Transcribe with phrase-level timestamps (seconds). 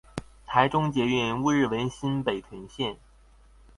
[0.47, 2.97] 臺中捷運烏日文心北屯線